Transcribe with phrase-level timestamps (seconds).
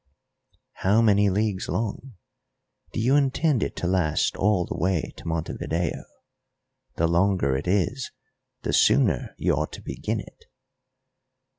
[0.81, 2.15] "How many leagues long?
[2.91, 6.05] Do you intend it to last all the way to Montevideo?
[6.95, 8.09] The longer it is
[8.63, 10.45] the sooner you ought to begin it."